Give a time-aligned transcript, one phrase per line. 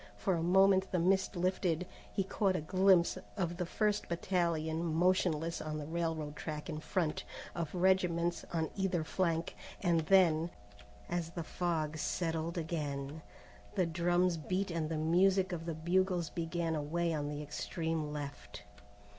[0.15, 1.85] For a moment the mist lifted.
[2.11, 7.23] He caught a glimpse of the first battalion motionless on the railroad track in front,
[7.53, 10.49] of regiments on either flank, and then,
[11.07, 13.21] as the fog settled again,
[13.75, 18.63] the drums beat and the music of the bugles began away on the extreme left.